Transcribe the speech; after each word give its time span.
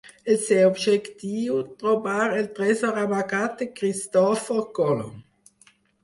El 0.33 0.37
seu 0.43 0.61
objectiu: 0.67 1.57
trobar 1.83 2.23
el 2.37 2.47
tresor 2.59 2.97
amagat 3.01 3.53
de 3.59 3.67
Cristòfor 3.81 4.63
Colom. 4.79 5.13